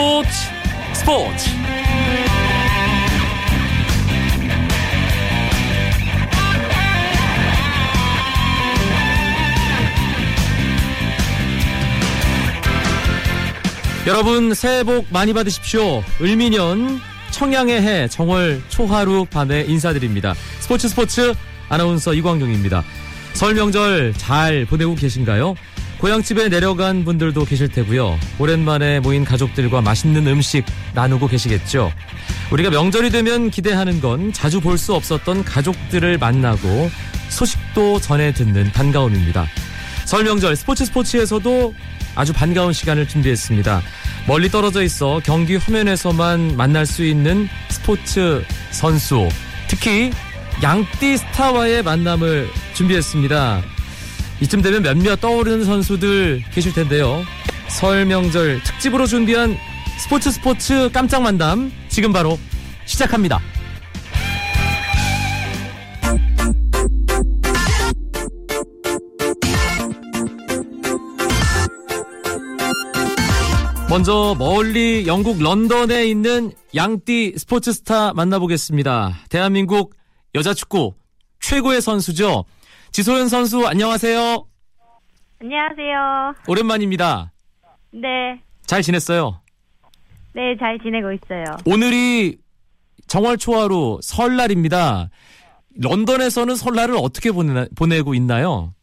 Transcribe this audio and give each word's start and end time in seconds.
스포츠 0.00 0.30
스포츠 0.94 1.50
여러분 14.06 14.54
새해 14.54 14.84
복 14.84 15.06
많이 15.10 15.34
받으십시오. 15.34 16.02
을미년 16.22 16.98
청양의 17.32 17.82
해 17.82 18.08
정월 18.08 18.62
초하루 18.70 19.26
밤에 19.26 19.66
인사드립니다. 19.68 20.32
스포츠 20.60 20.88
스포츠 20.88 21.34
아나운서 21.68 22.14
이광용입니다. 22.14 22.82
설 23.34 23.52
명절 23.52 24.14
잘 24.16 24.64
보내고 24.64 24.94
계신가요? 24.94 25.56
고향집에 26.00 26.48
내려간 26.48 27.04
분들도 27.04 27.44
계실 27.44 27.68
테고요. 27.68 28.18
오랜만에 28.38 29.00
모인 29.00 29.22
가족들과 29.24 29.82
맛있는 29.82 30.26
음식 30.26 30.64
나누고 30.94 31.28
계시겠죠. 31.28 31.92
우리가 32.50 32.70
명절이 32.70 33.10
되면 33.10 33.50
기대하는 33.50 34.00
건 34.00 34.32
자주 34.32 34.60
볼 34.60 34.78
수 34.78 34.94
없었던 34.94 35.44
가족들을 35.44 36.16
만나고 36.16 36.90
소식도 37.28 38.00
전해 38.00 38.32
듣는 38.32 38.72
반가움입니다. 38.72 39.46
설 40.06 40.24
명절 40.24 40.56
스포츠 40.56 40.86
스포츠에서도 40.86 41.74
아주 42.14 42.32
반가운 42.32 42.72
시간을 42.72 43.06
준비했습니다. 43.06 43.82
멀리 44.26 44.48
떨어져 44.48 44.82
있어 44.82 45.20
경기 45.22 45.56
화면에서만 45.56 46.56
만날 46.56 46.86
수 46.86 47.04
있는 47.04 47.46
스포츠 47.68 48.42
선수, 48.70 49.28
특히 49.68 50.10
양띠 50.62 51.18
스타와의 51.18 51.82
만남을 51.82 52.48
준비했습니다. 52.72 53.62
이쯤 54.40 54.62
되면 54.62 54.82
몇몇 54.82 55.20
떠오르는 55.20 55.64
선수들 55.64 56.42
계실 56.52 56.72
텐데요. 56.72 57.22
설 57.68 58.06
명절 58.06 58.62
특집으로 58.62 59.06
준비한 59.06 59.56
스포츠 59.98 60.30
스포츠 60.30 60.90
깜짝 60.92 61.22
만담 61.22 61.70
지금 61.88 62.12
바로 62.12 62.38
시작합니다. 62.86 63.38
먼저 73.90 74.36
멀리 74.38 75.06
영국 75.06 75.42
런던에 75.42 76.06
있는 76.06 76.52
양띠 76.76 77.34
스포츠 77.36 77.72
스타 77.72 78.12
만나보겠습니다. 78.14 79.18
대한민국 79.28 79.96
여자 80.34 80.54
축구 80.54 80.94
최고의 81.40 81.82
선수죠. 81.82 82.44
지소연 82.92 83.28
선수 83.28 83.66
안녕하세요. 83.66 84.44
안녕하세요. 85.40 86.34
오랜만입니다. 86.48 87.30
네. 87.92 88.40
잘 88.66 88.82
지냈어요? 88.82 89.40
네, 90.32 90.56
잘 90.58 90.78
지내고 90.78 91.12
있어요. 91.12 91.44
오늘이 91.66 92.36
정월 93.06 93.38
초하루 93.38 93.98
설날입니다. 94.02 95.08
런던에서는 95.80 96.56
설날을 96.56 96.96
어떻게 96.98 97.30
보내, 97.32 97.66
보내고 97.76 98.14
있나요? 98.14 98.74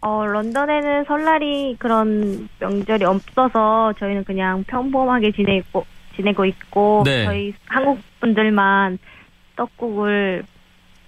어, 0.00 0.26
런던에는 0.26 1.04
설날이 1.06 1.76
그런 1.78 2.48
명절이 2.60 3.04
없어서 3.04 3.92
저희는 3.98 4.24
그냥 4.24 4.64
평범하게 4.64 5.32
지내고, 5.32 5.86
지내고 6.16 6.44
있고, 6.46 7.02
네. 7.06 7.24
저희 7.24 7.54
한국 7.66 8.00
분들만 8.20 8.98
떡국을 9.56 10.44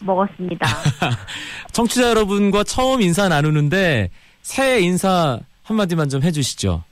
먹었습니다. 0.01 0.67
청취자 1.73 2.11
여러분과 2.11 2.65
처음 2.65 3.01
인사 3.03 3.29
나누는데 3.29 4.11
새해 4.43 4.81
인사 4.81 5.39
한마디만 5.63 6.09
좀 6.09 6.23
해주시죠. 6.23 6.83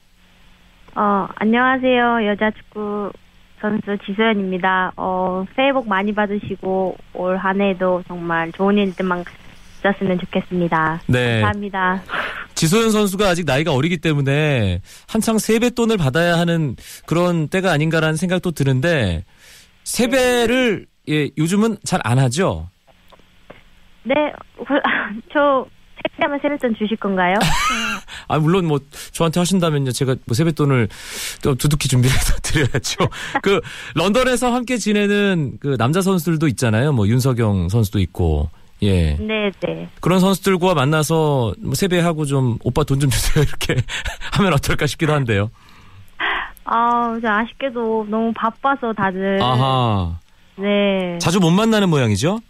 어, 0.97 1.27
안녕하세요. 1.37 2.27
여자 2.27 2.51
축구 2.51 3.11
선수 3.61 3.97
지소연입니다. 4.07 4.93
어, 4.97 5.45
새해 5.57 5.73
복 5.73 5.89
많이 5.89 6.15
받으시고, 6.15 6.97
올 7.15 7.37
한 7.39 7.61
해도 7.61 8.03
정말 8.07 8.53
좋은 8.53 8.77
일들만 8.77 9.25
있었으면 9.79 10.19
좋겠습니다. 10.21 11.01
네. 11.07 11.41
감사합니다. 11.41 12.03
지소연 12.55 12.91
선수가 12.91 13.27
아직 13.29 13.45
나이가 13.47 13.73
어리기 13.73 13.99
때문에 13.99 14.81
한창 15.09 15.39
세뱃돈을 15.39 15.97
받아야 15.97 16.39
하는 16.39 16.77
그런 17.07 17.49
때가 17.49 17.73
아닌가라는 17.73 18.17
생각도 18.17 18.51
드는데 18.53 19.25
세배를 19.85 20.87
예, 21.09 21.29
요즘은 21.37 21.79
잘 21.85 22.01
안 22.05 22.19
하죠. 22.19 22.69
네, 24.05 24.15
저 25.33 25.67
세배하면 26.17 26.39
세뱃돈 26.43 26.75
주실 26.77 26.97
건가요? 26.99 27.35
아 28.29 28.39
물론 28.39 28.67
뭐 28.67 28.79
저한테 29.13 29.41
하신다면요 29.41 29.93
제가 29.93 30.17
뭐 30.27 30.35
세뱃돈을 30.35 30.89
또 31.43 31.55
두둑히 31.55 31.89
준비해서 31.89 32.35
드려야죠. 32.43 32.97
그 33.43 33.61
런던에서 33.95 34.53
함께 34.53 34.77
지내는 34.77 35.59
그 35.61 35.77
남자 35.79 36.01
선수들도 36.03 36.47
있잖아요. 36.49 36.93
뭐 36.93 37.09
윤석영 37.09 37.69
선수도 37.71 38.01
있고 38.01 38.51
예 38.83 39.17
네, 39.17 39.51
네. 39.61 39.89
그런 40.01 40.21
선수들과 40.21 40.75
만나서 40.75 41.55
뭐 41.61 41.75
세배하고 41.75 42.27
좀 42.27 42.59
오빠 42.65 42.85
돈 42.85 43.01
좀 43.01 43.09
주세요 43.09 43.43
이렇게 43.43 43.77
하면 44.33 44.53
어떨까 44.53 44.87
싶기도 44.87 45.15
한데요. 45.15 45.51
아, 46.67 47.19
저 47.21 47.29
아쉽게도 47.29 48.07
너무 48.09 48.33
바빠서 48.35 48.93
다들. 48.95 49.41
아하 49.43 50.19
네. 50.57 51.19
자주 51.19 51.39
못 51.41 51.51
만나는 51.51 51.89
모양이죠. 51.91 52.41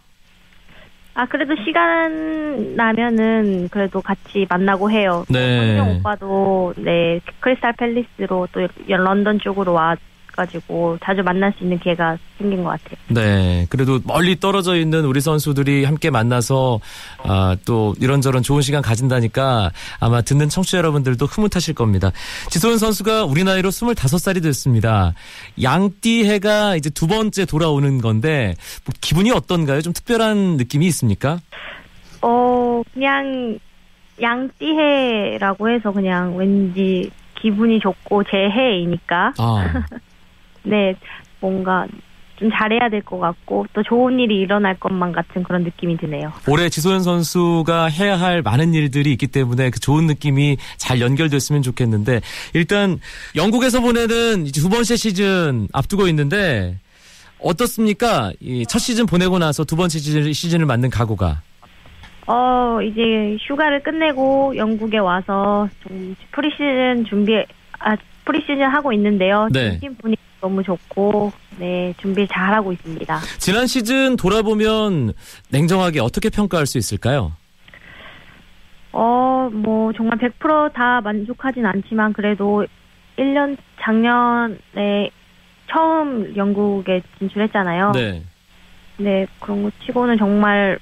아, 1.15 1.25
그래도 1.25 1.55
시간 1.65 2.75
나면은 2.75 3.69
그래도 3.71 4.01
같이 4.01 4.45
만나고 4.49 4.91
해요. 4.91 5.23
네. 5.29 5.77
황정 5.77 5.97
오빠도 5.97 6.73
네 6.77 7.21
크리스탈 7.39 7.73
팰리스로 7.73 8.47
또 8.51 8.67
런던 8.87 9.39
쪽으로 9.39 9.73
와 9.73 9.95
가지고 10.35 10.97
자주 11.03 11.23
만날 11.23 11.53
수 11.57 11.63
있는 11.63 11.79
기회가 11.79 12.17
생긴 12.37 12.63
것 12.63 12.69
같아요. 12.69 12.97
네, 13.07 13.65
그래도 13.69 13.99
멀리 14.03 14.39
떨어져 14.39 14.75
있는 14.75 15.05
우리 15.05 15.21
선수들이 15.21 15.85
함께 15.85 16.09
만나서 16.09 16.79
아, 17.23 17.55
또 17.65 17.95
이런저런 17.99 18.43
좋은 18.43 18.61
시간 18.61 18.81
가진다니까 18.81 19.71
아마 19.99 20.21
듣는 20.21 20.49
청취자 20.49 20.77
여러분들도 20.79 21.25
흐뭇하실 21.25 21.73
겁니다. 21.73 22.11
지소연 22.49 22.77
선수가 22.77 23.25
우리 23.25 23.43
나이로 23.43 23.69
25살이 23.69 24.43
됐습니다. 24.43 25.13
양띠해가 25.61 26.75
이제 26.75 26.89
두 26.89 27.07
번째 27.07 27.45
돌아오는 27.45 28.01
건데 28.01 28.55
뭐 28.85 28.93
기분이 29.01 29.31
어떤가요? 29.31 29.81
좀 29.81 29.93
특별한 29.93 30.57
느낌이 30.57 30.85
있습니까? 30.87 31.39
어, 32.21 32.81
그냥 32.93 33.57
양띠해라고 34.21 35.69
해서 35.69 35.91
그냥 35.91 36.35
왠지 36.37 37.09
기분이 37.41 37.79
좋고 37.79 38.23
제 38.23 38.49
해이니까 38.49 39.33
아, 39.37 39.83
네, 40.65 40.95
뭔가 41.39 41.87
좀 42.37 42.49
잘해야 42.51 42.89
될 42.89 43.01
것 43.01 43.17
같고 43.17 43.65
또 43.73 43.81
좋은 43.83 44.19
일이 44.19 44.39
일어날 44.41 44.75
것만 44.77 45.13
같은 45.13 45.41
그런 45.43 45.63
느낌이 45.63 45.95
드네요. 45.97 46.33
올해 46.49 46.67
지소연 46.67 47.01
선수가 47.01 47.85
해야 47.85 48.19
할 48.19 48.41
많은 48.41 48.73
일들이 48.73 49.11
있기 49.13 49.27
때문에 49.27 49.69
그 49.69 49.79
좋은 49.79 50.05
느낌이 50.05 50.57
잘 50.77 50.99
연결됐으면 50.99 51.61
좋겠는데 51.61 52.19
일단 52.53 52.99
영국에서 53.37 53.79
보내는 53.79 54.45
두 54.53 54.69
번째 54.69 54.95
시즌 54.97 55.67
앞두고 55.71 56.07
있는데 56.09 56.77
어떻습니까? 57.39 58.33
이첫 58.41 58.81
시즌 58.81 59.05
보내고 59.05 59.39
나서 59.39 59.63
두 59.63 59.75
번째 59.75 59.99
시즌, 59.99 60.33
시즌 60.33 60.61
을 60.61 60.65
맞는 60.65 60.89
각오가. 60.89 61.41
어, 62.27 62.79
이제 62.81 63.37
휴가를 63.47 63.83
끝내고 63.83 64.57
영국에 64.57 64.97
와서 64.97 65.69
좀 65.83 66.15
프리시즌 66.31 67.05
준비, 67.07 67.33
아, 67.79 67.95
프리시즌 68.25 68.63
하고 68.63 68.91
있는데요. 68.93 69.47
네. 69.51 69.79
팀 69.79 69.95
분위기 69.95 70.19
너무 70.45 70.61
좋고, 70.61 71.31
네, 71.57 71.91
준비 71.97 72.27
잘 72.27 72.53
하고 72.53 72.71
있습니다. 72.71 73.19
지난 73.39 73.65
시즌 73.65 74.15
돌아보면 74.15 75.13
냉정하게 75.49 75.99
어떻게 75.99 76.29
평가할 76.29 76.67
수 76.67 76.77
있을까요? 76.77 77.31
어, 78.91 79.49
뭐, 79.51 79.91
정말 79.93 80.19
100%다 80.19 81.01
만족하진 81.01 81.65
않지만, 81.65 82.13
그래도 82.13 82.63
1년, 83.17 83.57
작년에 83.81 85.09
처음 85.71 86.35
영국에 86.37 87.01
진출했잖아요. 87.17 87.91
네. 87.93 88.21
네, 88.97 89.25
그런 89.39 89.63
거 89.63 89.71
치고는 89.83 90.17
정말 90.19 90.77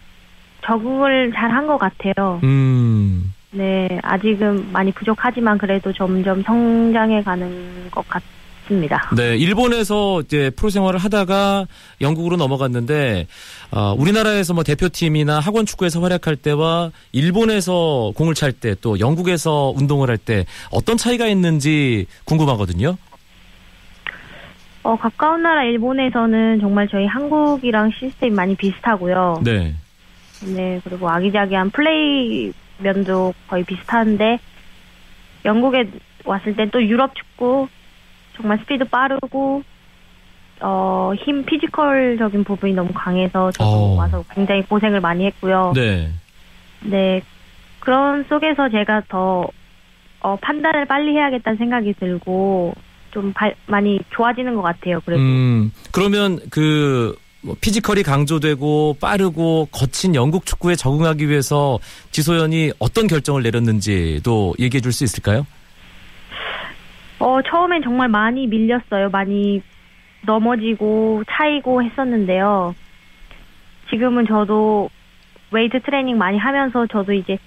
적응을 0.65 1.31
잘 1.33 1.51
한 1.51 1.65
것 1.67 1.77
같아요. 1.77 2.41
음. 2.43 3.33
네, 3.51 3.87
아직은 4.03 4.71
많이 4.73 4.91
부족하지만 4.91 5.57
그래도 5.57 5.93
점점 5.93 6.41
성장해 6.43 7.23
가는 7.23 7.87
것 7.91 8.03
같 8.09 8.21
습니다. 8.67 9.09
네, 9.15 9.35
일본에서 9.37 10.21
이제 10.21 10.49
프로 10.55 10.69
생활을 10.69 10.99
하다가 10.99 11.67
영국으로 12.01 12.37
넘어갔는데 12.37 13.27
어, 13.71 13.93
우리나라에서 13.97 14.53
뭐 14.53 14.63
대표팀이나 14.63 15.39
학원 15.39 15.65
축구에서 15.65 15.99
활약할 16.01 16.35
때와 16.37 16.91
일본에서 17.11 18.11
공을 18.15 18.33
찰 18.35 18.53
때 18.53 18.75
또 18.81 18.99
영국에서 18.99 19.73
운동을 19.75 20.09
할 20.09 20.17
때 20.17 20.45
어떤 20.71 20.95
차이가 20.97 21.27
있는지 21.27 22.05
궁금하거든요. 22.25 22.97
어, 24.83 24.95
가까운 24.97 25.41
나라 25.43 25.63
일본에서는 25.63 26.59
정말 26.59 26.87
저희 26.89 27.05
한국이랑 27.05 27.91
시스템이 27.97 28.35
많이 28.35 28.55
비슷하고요. 28.55 29.41
네. 29.43 29.73
네, 30.45 30.81
그리고 30.83 31.09
아기자기한 31.09 31.69
플레이 31.71 32.51
면도 32.79 33.33
거의 33.47 33.63
비슷한데 33.63 34.39
영국에 35.45 35.89
왔을 36.25 36.55
땐 36.55 36.69
또 36.71 36.83
유럽 36.83 37.15
축구 37.15 37.67
정말 38.35 38.57
스피드 38.59 38.85
빠르고 38.85 39.63
어, 40.61 41.11
힘 41.25 41.43
physical적인 41.45 42.43
부분이 42.43 42.73
너무 42.73 42.91
강해서 42.93 43.51
저도 43.51 43.69
어. 43.69 43.95
와서 43.95 44.23
굉장히 44.33 44.61
고생을 44.63 45.01
많이 45.01 45.25
했고요. 45.25 45.73
네. 45.75 46.09
네. 46.81 47.21
그런 47.79 48.23
속에서 48.29 48.69
제가 48.69 49.03
더 49.09 49.47
어, 50.21 50.37
판단을 50.41 50.85
빨리 50.85 51.11
해야겠다는 51.15 51.57
생각이 51.57 51.93
들고 51.99 52.73
좀 53.11 53.33
발- 53.33 53.55
많이 53.67 53.99
좋아지는 54.11 54.55
것 54.55 54.61
같아요. 54.61 55.01
그래도 55.05 55.21
음, 55.21 55.71
그러면 55.91 56.39
그, 56.49 57.13
뭐 57.41 57.55
physical이 57.59 58.03
강조되고 58.03 58.97
빠르고 59.01 59.67
거친 59.69 60.15
영국 60.15 60.45
축구에 60.45 60.75
적응하기 60.75 61.27
위해서 61.27 61.77
지소연이 62.11 62.71
어떤 62.79 63.07
결정을 63.07 63.43
내렸는지도 63.43 64.55
얘기해 64.59 64.79
줄 64.79 64.93
수 64.93 65.03
있을까요? 65.03 65.45
어, 67.23 67.41
처음엔 67.41 67.83
정말 67.83 68.09
많이 68.09 68.47
밀렸어요. 68.47 69.09
많이 69.09 69.61
넘어지고 70.25 71.23
차이고 71.29 71.81
했었는데요. 71.81 72.75
지금은 73.89 74.27
저도 74.27 74.89
웨이트 75.51 75.81
트레이닝 75.83 76.17
많이 76.17 76.37
하면서 76.37 76.85
저도 76.85 77.13
이제 77.13 77.37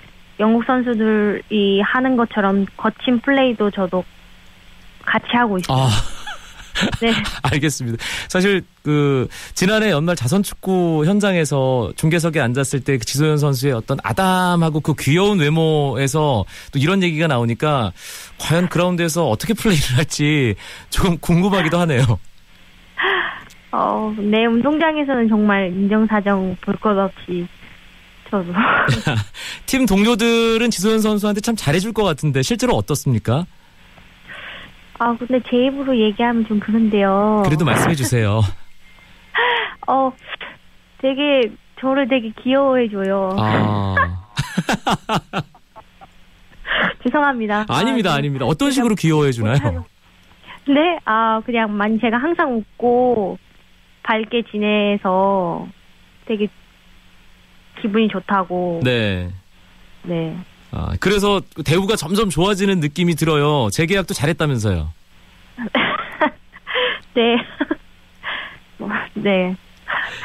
영국 0.41 0.65
선수들이 0.65 1.83
하는 1.83 2.17
것처럼 2.17 2.65
거친 2.79 3.21
플레이도 3.21 3.71
저도 3.71 4.03
같이 5.05 5.27
하고 5.33 5.59
있어요. 5.59 5.77
아, 5.77 5.89
네. 7.01 7.13
알겠습니다. 7.43 8.03
사실 8.29 8.63
그 8.83 9.29
지난해 9.55 9.91
연말 9.91 10.15
자선 10.17 10.43
축구 10.43 11.05
현장에서 11.07 11.93
중계석에 11.97 12.41
앉았을 12.41 12.81
때그 12.81 13.05
지소연 13.05 13.39
선수의 13.39 13.73
어떤 13.73 13.99
아담하고 14.03 14.81
그 14.81 14.95
귀여운 14.99 15.39
외모에서 15.41 16.45
또 16.73 16.79
이런 16.79 17.03
얘기가 17.03 17.27
나오니까 17.27 17.93
과연 18.39 18.69
그라운드에서 18.69 19.29
어떻게 19.29 19.55
플레이를 19.55 19.97
할지 19.97 20.55
조금 20.91 21.19
궁금하기도 21.19 21.79
하네요. 21.81 22.19
어, 23.73 24.15
내 24.19 24.47
운동장에서는 24.47 25.29
정말 25.29 25.69
인정사정 25.73 26.57
볼 26.63 26.77
것 26.81 26.97
없이 26.97 27.47
저도 28.31 28.47
팀 29.67 29.87
동료들은 29.87 30.71
지소연 30.71 31.01
선수한테 31.01 31.41
참 31.41 31.55
잘해줄 31.57 31.93
것 31.93 32.03
같은데 32.05 32.43
실제로 32.43 32.75
어떻습니까? 32.75 33.47
아 34.99 35.17
근데 35.17 35.41
제 35.49 35.67
입으로 35.67 35.97
얘기하면 35.97 36.47
좀 36.47 36.59
그런데요. 36.61 37.43
그래도 37.45 37.65
말씀해 37.65 37.95
주세요. 37.95 38.41
어 39.87 40.13
되게 40.99 41.51
저를 41.81 42.09
되게 42.09 42.33
귀여워해 42.43 42.89
줘요. 42.89 43.37
아, 43.39 43.95
죄송합니다. 47.05 47.67
아닙니다, 47.69 48.11
아, 48.11 48.13
네. 48.15 48.19
아닙니다. 48.19 48.47
어떤 48.47 48.71
식으로 48.71 48.95
귀여워해 48.95 49.33
주나요? 49.33 49.85
네, 50.69 50.99
아 51.05 51.41
그냥 51.45 51.77
많이 51.77 52.01
제가 52.01 52.17
항상 52.17 52.57
웃고 52.57 53.39
밝게 54.03 54.43
지내서 54.51 55.69
되게 56.25 56.49
기분이 57.81 58.09
좋다고. 58.09 58.81
네. 58.83 59.31
네. 60.03 60.37
아, 60.77 60.95
그래서 61.01 61.41
대우가 61.65 61.97
점점 61.97 62.29
좋아지는 62.29 62.81
느낌이 62.81 63.15
들어요. 63.15 63.71
재계약도 63.71 64.13
잘했다면서요. 64.13 64.93
네. 67.15 67.37
뭐, 68.77 68.91
네. 69.15 69.57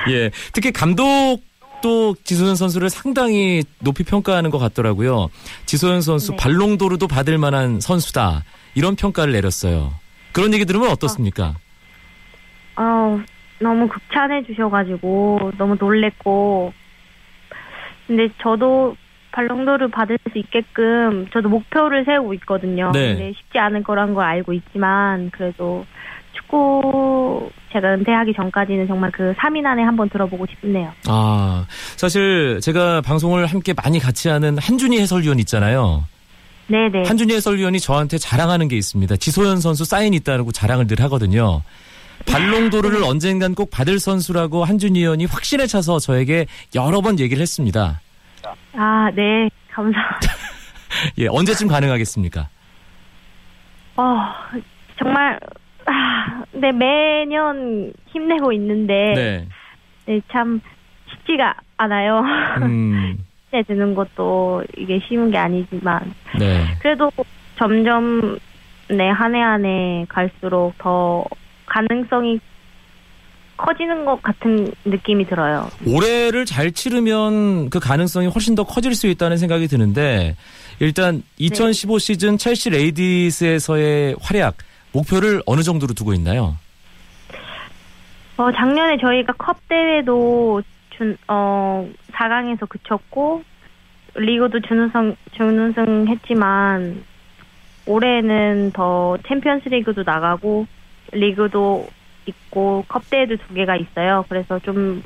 예. 0.10 0.30
특히 0.52 0.74
감독도 0.74 2.16
지소연 2.26 2.58
선수를 2.58 2.90
상당히 2.90 3.64
높이 3.80 4.04
평가하는 4.04 4.50
것 4.50 4.58
같더라고요. 4.58 5.30
지소연 5.68 6.02
선수 6.02 6.32
네. 6.32 6.38
발롱도르도 6.38 7.08
받을 7.08 7.38
만한 7.38 7.80
선수다. 7.80 8.44
이런 8.76 8.98
평가를 8.98 9.32
내렸어요. 9.32 9.94
그런 10.34 10.54
얘기 10.54 10.66
들으면 10.66 10.90
어떻습니까? 10.90 11.56
아 12.76 13.24
너무 13.60 13.88
극찬해 13.88 14.44
주셔가지고 14.44 15.54
너무 15.58 15.78
놀랬고. 15.80 16.74
근데 18.08 18.28
저도 18.42 18.98
발롱도르 19.32 19.90
받을 19.90 20.18
수 20.32 20.38
있게끔 20.38 21.28
저도 21.34 21.50
목표를 21.50 22.06
세우고 22.06 22.34
있거든요. 22.36 22.92
네. 22.94 23.16
근데 23.16 23.34
쉽지 23.34 23.58
않을 23.58 23.84
거란 23.84 24.14
걸 24.14 24.26
알고 24.26 24.54
있지만 24.54 25.30
그래도 25.32 25.86
축구 26.34 27.50
제가 27.72 27.94
은퇴하기 27.94 28.34
전까지는 28.34 28.88
정말 28.88 29.12
그 29.12 29.34
3인 29.38 29.66
안에 29.66 29.84
한번 29.84 30.10
들어보고 30.10 30.46
싶네요. 30.48 30.92
아, 31.08 31.66
사실 31.96 32.60
제가 32.62 33.02
방송을 33.02 33.46
함께 33.46 33.74
많이 33.74 34.00
같이 34.00 34.30
하는 34.30 34.58
한준희 34.58 35.00
해설위원 35.00 35.40
있잖아요. 35.40 36.06
네네. 36.68 37.04
한준희 37.06 37.36
해설위원이 37.36 37.80
저한테 37.80 38.18
자랑하는 38.18 38.68
게 38.68 38.78
있습니다. 38.78 39.18
지소연 39.18 39.60
선수 39.60 39.84
사인 39.84 40.14
있다고 40.14 40.52
자랑을 40.52 40.88
늘 40.88 41.02
하거든요. 41.02 41.62
발롱도르를 42.28 43.04
언젠간 43.04 43.56
꼭 43.56 43.72
받을 43.72 44.00
선수라고 44.00 44.64
한준희 44.64 45.00
의원이 45.00 45.26
확신에 45.26 45.68
차서 45.68 46.00
저에게 46.00 46.46
여러 46.76 47.02
번 47.02 47.20
얘기를 47.20 47.42
했습니다. 47.42 48.00
아, 48.76 49.12
네. 49.14 49.50
감사합니다. 49.72 50.34
예, 51.18 51.28
언제쯤 51.28 51.68
가능하겠습니까? 51.68 52.50
어, 53.98 54.18
정말, 54.98 55.40
아, 55.86 56.44
네, 56.54 56.72
매년 56.72 57.94
힘내고 58.08 58.52
있는데, 58.54 59.14
네. 59.16 59.48
네. 60.06 60.22
참 60.32 60.60
쉽지가 61.10 61.56
않아요. 61.78 62.20
음, 62.62 63.24
힘내 63.52 63.64
드는 63.64 63.96
것도 63.96 64.64
이게 64.78 65.00
쉬운 65.08 65.32
게 65.32 65.38
아니지만, 65.38 66.14
네. 66.40 66.66
그래도 66.80 67.12
점점, 67.58 68.38
네, 68.90 69.10
한 69.10 69.34
해 69.36 69.42
한 69.42 69.66
해 69.66 70.06
갈수록 70.10 70.74
더 70.78 71.24
가능성이 71.66 72.40
커지는 73.62 74.06
것 74.06 74.22
같은 74.22 74.72
느낌이 74.86 75.28
들어요. 75.28 75.70
올해를 75.86 76.46
잘 76.46 76.72
치르면 76.72 77.70
그 77.70 77.80
가능성이 77.80 78.28
훨씬 78.28 78.56
더 78.56 78.64
커질 78.64 78.96
수 78.96 79.08
있다는 79.08 79.38
생각이 79.38 79.68
드는데 79.68 80.36
일단 80.80 81.24
2015 81.38 82.00
시즌 82.00 82.38
첼시 82.38 82.72
레이디스에서의 82.72 84.16
활약 84.20 84.58
목표를 84.94 85.42
어느 85.46 85.62
정도로 85.62 85.94
두고 85.94 86.14
있나요? 86.14 86.58
어, 88.38 88.52
작년에 88.52 88.98
저희가 88.98 89.34
컵 89.34 89.58
대회도 89.70 90.64
준, 90.98 91.18
어, 91.28 91.88
4강에서 92.14 92.68
그쳤고, 92.68 93.44
리그도 94.16 94.62
준우승, 94.62 95.16
준우승 95.34 96.08
했지만, 96.08 97.04
올해는 97.86 98.72
더 98.74 99.18
챔피언스 99.28 99.70
리그도 99.70 100.04
나가고, 100.04 100.66
리그도 101.12 101.88
있고, 102.26 102.86
컵 102.88 103.10
대회도 103.10 103.38
두 103.48 103.54
개가 103.54 103.76
있어요. 103.78 104.26
그래서 104.30 104.60
좀, 104.60 105.02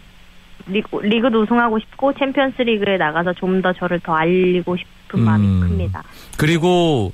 리그, 0.68 0.98
리그도 0.98 1.42
우승하고 1.44 1.80
싶고, 1.80 2.14
챔피언스 2.14 2.62
리그에 2.62 2.98
나가서 2.98 3.34
좀 3.34 3.62
더 3.62 3.74
저를 3.74 4.00
더 4.02 4.14
알리고 4.16 4.76
싶은 4.78 5.20
마음이 5.22 5.46
음. 5.48 5.60
큽니다. 5.62 6.04
그리고 6.38 7.12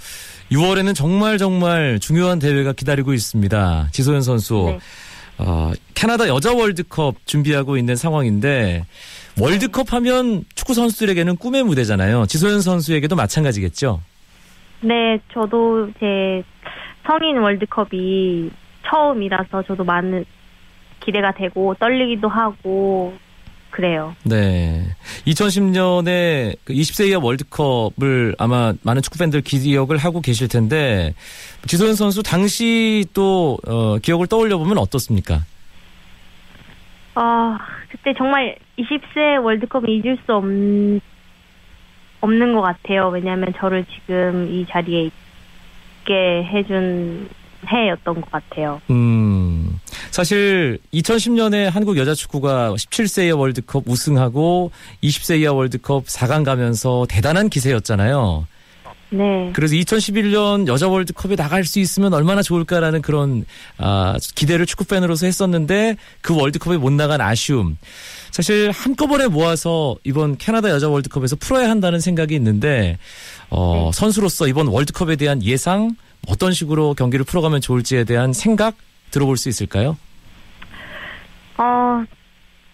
6월에는 0.52 0.96
정말 0.96 1.38
정말 1.38 2.00
중요한 2.00 2.40
대회가 2.40 2.74
기다리고 2.74 3.14
있습니다. 3.14 3.88
지소연 3.92 4.22
선수. 4.22 4.66
네. 4.68 4.80
어, 5.38 5.72
캐나다 5.96 6.28
여자 6.28 6.54
월드컵 6.54 7.16
준비하고 7.26 7.78
있는 7.78 7.96
상황인데 7.96 8.86
월드컵 9.40 9.94
하면 9.94 10.44
축구 10.56 10.74
선수들에게는 10.74 11.38
꿈의 11.38 11.64
무대잖아요. 11.64 12.26
지소연 12.28 12.62
선수에게도 12.62 13.16
마찬가지겠죠. 13.16 14.02
네, 14.82 15.20
저도 15.34 15.90
제 16.00 16.44
성인 17.08 17.38
월드컵이 17.38 18.52
처음이라서 18.92 19.64
저도 19.64 19.84
많은 19.84 20.26
기대가 21.00 21.32
되고 21.32 21.74
떨리기도 21.76 22.28
하고 22.28 23.14
그래요. 23.72 24.14
네. 24.26 24.84
2010년에 25.26 26.58
그 26.66 26.74
20세 26.74 27.08
이하 27.08 27.20
월드컵을 27.24 28.36
아마 28.38 28.74
많은 28.84 29.02
축구 29.02 29.18
팬들 29.18 29.42
기억을 29.42 29.98
하고 29.98 30.20
계실 30.20 30.50
텐데 30.50 31.14
지소연 31.66 31.96
선수 31.96 32.22
당시 32.22 33.06
또 33.14 33.58
어, 33.66 33.98
기억을 33.98 34.28
떠올려 34.28 34.58
보면 34.58 34.78
어떻습니까? 34.78 35.40
아, 37.16 37.58
그때 37.90 38.14
정말 38.18 38.58
20세 38.78 39.42
월드컵은 39.42 39.90
잊을 39.90 40.18
수 40.26 40.34
없, 40.34 40.44
없는 42.20 42.54
것 42.54 42.62
같아요. 42.62 43.08
왜냐하면 43.08 43.54
저를 43.58 43.86
지금 43.86 44.50
이 44.52 44.66
자리에 44.68 45.10
있게 46.04 46.44
해준 46.44 47.30
해였던 47.68 48.22
것 48.22 48.32
같아요. 48.32 48.82
음. 48.90 49.80
사실 50.12 50.80
2010년에 50.94 51.70
한국 51.70 51.98
여자 51.98 52.14
축구가 52.14 52.72
17세 52.72 53.28
이하 53.28 53.36
월드컵 53.36 53.84
우승하고 53.88 54.72
20세 55.04 55.40
이하 55.40 55.54
월드컵 55.54 56.06
4강 56.06 56.44
가면서 56.44 57.06
대단한 57.10 57.50
기세였잖아요. 57.50 58.48
네. 59.14 59.52
그래서 59.54 59.76
2011년 59.76 60.68
여자 60.68 60.88
월드컵에 60.88 61.36
나갈 61.36 61.66
수 61.66 61.80
있으면 61.80 62.14
얼마나 62.14 62.42
좋을까라는 62.42 63.02
그런 63.02 63.46
아, 63.78 64.16
기대를 64.36 64.66
축구 64.66 64.86
팬으로서 64.86 65.26
했었는데 65.26 65.98
그 66.22 66.36
월드컵에 66.36 66.78
못 66.78 66.94
나간 66.94 67.20
아쉬움. 67.20 67.78
사실 68.32 68.72
한꺼번에 68.72 69.28
모아서 69.28 69.98
이번 70.06 70.38
캐나다 70.38 70.70
여자 70.70 70.88
월드컵에서 70.88 71.36
풀어야 71.36 71.70
한다는 71.70 72.00
생각이 72.00 72.34
있는데 72.36 72.98
어, 73.50 73.92
네. 73.92 73.98
선수로서 73.98 74.48
이번 74.48 74.68
월드컵에 74.68 75.18
대한 75.18 75.44
예상 75.44 75.96
어떤 76.28 76.52
식으로 76.52 76.94
경기를 76.94 77.26
풀어가면 77.26 77.62
좋을지에 77.62 78.04
대한 78.04 78.34
생각 78.34 78.76
들어볼 79.12 79.38
수 79.38 79.50
있을까요? 79.50 79.98
어, 81.58 82.04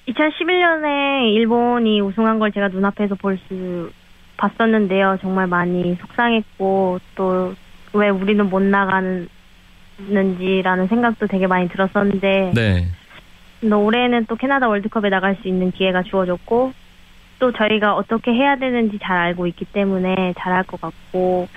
2011년에 0.07 1.33
일본이 1.33 2.01
우승한 2.01 2.39
걸 2.39 2.51
제가 2.51 2.67
눈앞에서 2.69 3.15
볼 3.15 3.37
수 3.47 3.91
봤었는데요. 4.37 5.17
정말 5.21 5.47
많이 5.47 5.95
속상했고 6.01 6.99
또 7.15 7.53
왜 7.93 8.09
우리는 8.09 8.47
못 8.49 8.61
나가는지라는 8.61 9.27
생각도 10.87 11.27
되게 11.27 11.47
많이 11.47 11.69
들었었는데 11.69 12.51
네. 12.53 12.85
근데 13.59 13.75
올해는 13.75 14.25
또 14.27 14.35
캐나다 14.35 14.67
월드컵에 14.67 15.09
나갈 15.09 15.35
수 15.41 15.47
있는 15.47 15.71
기회가 15.71 16.03
주어졌고 16.03 16.73
또 17.39 17.51
저희가 17.53 17.95
어떻게 17.95 18.31
해야 18.33 18.55
되는지 18.57 18.99
잘 19.01 19.17
알고 19.17 19.47
있기 19.47 19.65
때문에 19.65 20.35
잘할 20.39 20.63
것 20.63 20.79
같고 20.79 21.47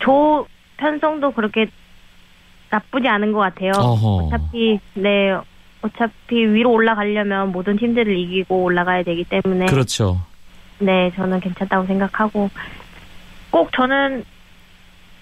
조 0.00 0.46
편성도 0.78 1.32
그렇게 1.32 1.66
나쁘지 2.70 3.06
않은 3.08 3.32
것 3.32 3.38
같아요. 3.40 3.72
어허. 3.76 4.26
어차피 4.26 4.78
네 4.94 5.36
어차피 5.82 6.36
위로 6.46 6.72
올라가려면 6.72 7.52
모든 7.52 7.76
팀들을 7.76 8.16
이기고 8.16 8.64
올라가야 8.64 9.02
되기 9.04 9.24
때문에 9.24 9.66
그렇죠. 9.66 10.20
네 10.78 11.12
저는 11.14 11.40
괜찮다고 11.40 11.86
생각하고 11.86 12.50
꼭 13.50 13.70
저는 13.72 14.24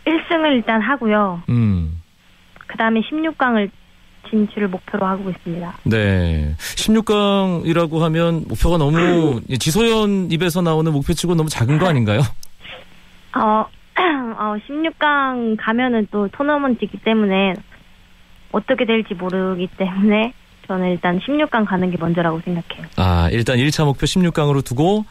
1승을 0.06 0.52
일단 0.54 0.80
하고요. 0.80 1.42
음. 1.48 2.00
그 2.66 2.76
다음에 2.76 3.00
16강을 3.00 3.70
진출을 4.28 4.68
목표로 4.68 5.06
하고 5.06 5.30
있습니다. 5.30 5.78
네. 5.84 6.54
16강이라고 6.58 8.00
하면 8.00 8.44
목표가 8.48 8.76
너무 8.76 9.40
지소연 9.58 10.30
입에서 10.32 10.62
나오는 10.62 10.92
목표치고 10.92 11.34
너무 11.36 11.48
작은 11.48 11.78
거 11.78 11.86
아닌가요? 11.86 12.20
어, 13.36 13.66
어 14.38 14.56
16강 14.68 15.56
가면은 15.58 16.06
또 16.10 16.28
토너먼트이기 16.28 16.98
때문에 16.98 17.54
어떻게 18.52 18.84
될지 18.86 19.14
모르기 19.14 19.68
때문에 19.76 20.32
저는 20.66 20.90
일단 20.90 21.18
16강 21.20 21.66
가는 21.66 21.90
게 21.90 21.96
먼저라고 21.96 22.40
생각해요. 22.40 22.86
아, 22.96 23.28
일단 23.30 23.56
1차 23.56 23.84
목표 23.84 24.06
16강으로 24.06 24.64
두고 24.64 25.04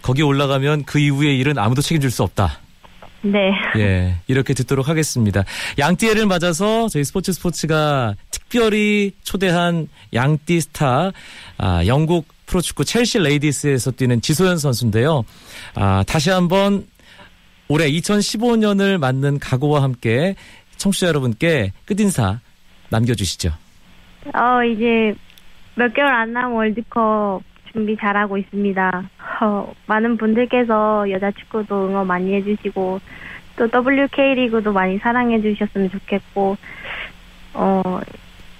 거기 0.00 0.22
올라가면 0.22 0.84
그 0.84 0.98
이후의 0.98 1.38
일은 1.38 1.58
아무도 1.58 1.82
책임질 1.82 2.10
수 2.10 2.22
없다. 2.22 2.58
네. 3.22 3.52
예, 3.76 4.16
이렇게 4.26 4.52
듣도록 4.52 4.88
하겠습니다. 4.88 5.44
양띠해를 5.78 6.26
맞아서 6.26 6.88
저희 6.88 7.04
스포츠 7.04 7.32
스포츠가 7.32 8.16
특별히 8.30 9.12
초대한 9.22 9.88
양띠 10.12 10.60
스타, 10.60 11.12
아, 11.56 11.86
영국 11.86 12.26
프로축구 12.46 12.84
첼시 12.84 13.18
레이디스에서 13.18 13.92
뛰는 13.92 14.20
지소연 14.20 14.58
선수인데요. 14.58 15.24
아, 15.74 16.02
다시 16.06 16.30
한번 16.30 16.84
올해 17.72 17.90
2015년을 17.90 18.98
맞는 19.00 19.38
각오와 19.38 19.82
함께 19.82 20.34
청취자 20.76 21.06
여러분께 21.06 21.72
끝인사 21.86 22.40
남겨주시죠. 22.90 23.48
어, 24.34 24.62
이제 24.62 25.14
몇 25.74 25.94
개월 25.94 26.12
안 26.12 26.34
남은 26.34 26.54
월드컵 26.54 27.40
준비 27.72 27.96
잘하고 27.96 28.36
있습니다. 28.36 29.10
어, 29.40 29.72
많은 29.86 30.18
분들께서 30.18 31.10
여자 31.10 31.30
축구도 31.30 31.88
응원 31.88 32.06
많이 32.06 32.34
해주시고, 32.34 33.00
또 33.56 33.64
WK 33.64 34.34
리그도 34.34 34.70
많이 34.70 34.98
사랑해 34.98 35.40
주셨으면 35.40 35.88
좋겠고, 35.88 36.58
어, 37.54 38.00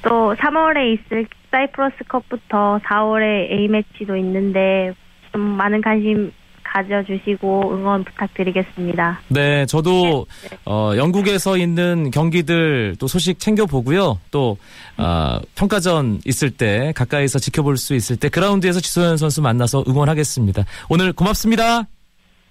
또 0.00 0.34
3월에 0.36 0.94
있을 0.94 1.26
사이프러스 1.50 1.96
컵부터 2.08 2.80
4월에 2.82 3.50
A매치도 3.50 4.16
있는데, 4.16 4.94
좀 5.32 5.42
많은 5.42 5.82
관심 5.82 6.32
가져주시고 6.72 7.74
응원 7.74 8.04
부탁드리겠습니다. 8.04 9.20
네, 9.28 9.66
저도 9.66 10.26
어, 10.64 10.92
영국에서 10.96 11.56
있는 11.56 12.10
경기들 12.10 12.96
또 12.98 13.06
소식 13.06 13.38
챙겨 13.38 13.66
보고요. 13.66 14.18
또 14.30 14.56
어, 14.96 15.38
평가전 15.54 16.20
있을 16.24 16.50
때 16.50 16.92
가까이서 16.96 17.38
지켜볼 17.38 17.76
수 17.76 17.94
있을 17.94 18.16
때 18.16 18.28
그라운드에서 18.28 18.80
지소연 18.80 19.16
선수 19.16 19.42
만나서 19.42 19.84
응원하겠습니다. 19.86 20.64
오늘 20.88 21.12
고맙습니다. 21.12 21.86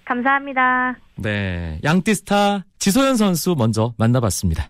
감사합니다. 0.05 0.97
네, 1.15 1.79
양띠스타 1.83 2.65
지소연 2.79 3.15
선수 3.15 3.55
먼저 3.57 3.93
만나봤습니다. 3.97 4.69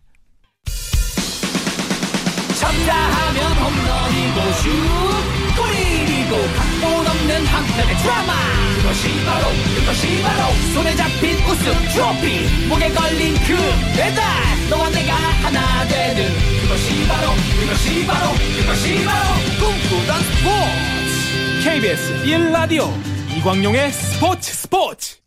쳤다 2.60 2.94
하면 2.96 3.52
홈런이고 3.54 4.52
슛 4.54 4.70
골이고 5.58 6.71
없는 7.42 7.46
한편의 7.46 7.98
드라마. 7.98 8.34
그것이 8.78 9.26
바로 9.26 9.48
그것이 9.76 10.22
바로 10.22 10.54
손에 10.74 10.96
잡힌 10.96 11.38
우승 11.46 11.74
트로피. 11.90 12.68
목에 12.68 12.90
걸린 12.90 13.34
그 13.36 13.56
배달 13.96 14.70
너와 14.70 14.90
내가 14.90 15.14
하나 15.14 15.88
되는 15.88 16.30
그것이 16.62 17.08
바로 17.08 17.32
그것이 17.60 18.06
바로 18.06 18.32
그것이 18.60 19.06
바로 19.06 19.26
꿈꾸던 19.60 20.22
스포츠. 20.24 21.64
KBS 21.64 22.24
1라디오 22.26 22.90
이광용의 23.38 23.92
스포츠 23.92 24.54
스포츠. 24.54 25.18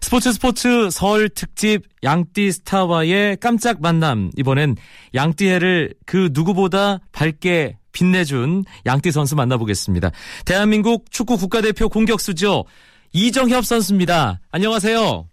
스포츠 0.00 0.32
스포츠 0.32 0.90
설 0.90 1.28
특집 1.28 1.82
양띠 2.02 2.52
스타와의 2.52 3.38
깜짝 3.40 3.80
만남. 3.80 4.30
이번엔 4.36 4.76
양띠해를 5.14 5.94
그 6.06 6.30
누구보다 6.32 6.98
밝게 7.12 7.76
빛내준 7.92 8.64
양띠 8.86 9.10
선수 9.12 9.36
만나보겠습니다. 9.36 10.10
대한민국 10.46 11.10
축구 11.10 11.36
국가대표 11.36 11.88
공격수죠. 11.88 12.64
이정협 13.12 13.64
선수입니다. 13.64 14.40
안녕하세요. 14.50 15.28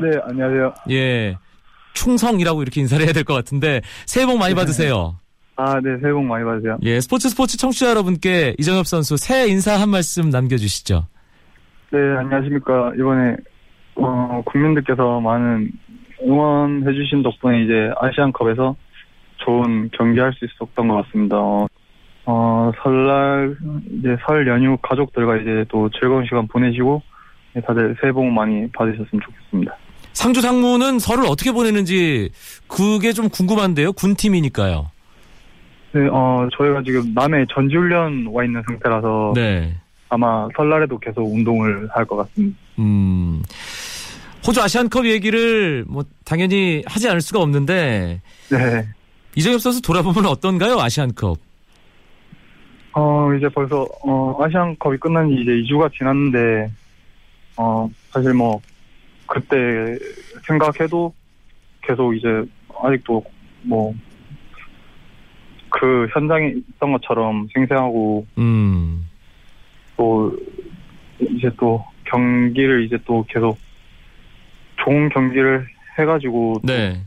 네, 0.00 0.10
안녕하세요. 0.24 0.74
예. 0.90 1.36
충성이라고 1.92 2.62
이렇게 2.62 2.80
인사를 2.80 3.04
해야 3.04 3.12
될 3.12 3.24
것 3.24 3.34
같은데 3.34 3.82
새해 4.06 4.24
복 4.26 4.38
많이 4.38 4.54
받으세요. 4.54 5.18
아, 5.56 5.74
네, 5.82 5.98
새해 6.00 6.12
복 6.12 6.22
많이 6.24 6.44
받으세요. 6.44 6.78
예, 6.82 7.00
스포츠 7.00 7.28
스포츠 7.28 7.58
청취자 7.58 7.90
여러분께 7.90 8.54
이정협 8.58 8.86
선수 8.86 9.16
새해 9.18 9.48
인사 9.48 9.78
한 9.78 9.90
말씀 9.90 10.30
남겨주시죠. 10.30 11.06
네, 11.92 11.98
안녕하십니까. 12.18 12.92
이번에, 12.98 13.36
어, 13.96 14.42
국민들께서 14.46 15.20
많은 15.20 15.70
응원해주신 16.22 17.22
덕분에 17.22 17.64
이제 17.64 17.90
아시안컵에서 18.00 18.76
좋은 19.44 19.90
경기할 19.98 20.32
수 20.34 20.44
있었던 20.46 20.88
것 20.88 21.02
같습니다. 21.04 21.36
어, 21.38 21.66
어, 22.32 22.70
설날, 22.82 23.56
이제 23.98 24.16
설 24.26 24.46
연휴 24.46 24.76
가족들과 24.80 25.36
이제 25.38 25.64
또 25.68 25.90
즐거운 25.98 26.24
시간 26.26 26.46
보내시고, 26.46 27.02
네, 27.54 27.60
다들 27.62 27.96
새해 28.00 28.12
복 28.12 28.24
많이 28.26 28.70
받으셨으면 28.70 29.20
좋겠습니다. 29.24 29.76
상주 30.12 30.40
상무는 30.40 30.98
설을 31.00 31.24
어떻게 31.26 31.50
보내는지 31.50 32.30
그게 32.68 33.12
좀 33.12 33.28
궁금한데요. 33.28 33.92
군팀이니까요. 33.94 34.90
네, 35.92 36.08
어, 36.12 36.48
저희가 36.56 36.82
지금 36.84 37.12
남해 37.14 37.46
전지훈련 37.52 38.26
와 38.30 38.44
있는 38.44 38.62
상태라서 38.68 39.32
네. 39.34 39.74
아마 40.08 40.46
설날에도 40.56 40.98
계속 40.98 41.24
운동을 41.32 41.88
할 41.92 42.04
것 42.04 42.16
같습니다. 42.16 42.56
음. 42.78 43.42
호주 44.46 44.60
아시안컵 44.62 45.06
얘기를 45.06 45.84
뭐 45.88 46.04
당연히 46.24 46.82
하지 46.86 47.08
않을 47.08 47.20
수가 47.20 47.40
없는데 47.40 48.20
네. 48.50 48.86
이정엽 49.36 49.60
선수 49.60 49.82
돌아보면 49.82 50.26
어떤가요? 50.26 50.78
아시안컵. 50.80 51.38
어, 52.92 53.32
이제 53.34 53.48
벌써, 53.48 53.86
어, 54.02 54.42
아시안컵이 54.42 54.98
끝난 54.98 55.28
지 55.28 55.34
이제 55.34 55.52
2주가 55.52 55.92
지났는데, 55.92 56.70
어, 57.56 57.88
사실 58.10 58.34
뭐, 58.34 58.60
그때 59.26 59.96
생각해도 60.46 61.14
계속 61.82 62.14
이제, 62.14 62.44
아직도 62.82 63.24
뭐, 63.62 63.94
그 65.70 66.08
현장에 66.12 66.48
있던 66.48 66.92
것처럼 66.92 67.46
생생하고, 67.54 68.26
음. 68.38 69.08
또, 69.96 70.36
이제 71.20 71.48
또 71.58 71.84
경기를 72.04 72.84
이제 72.84 72.98
또 73.04 73.24
계속 73.28 73.56
좋은 74.84 75.08
경기를 75.10 75.68
해가지고, 75.96 76.62
네. 76.64 77.00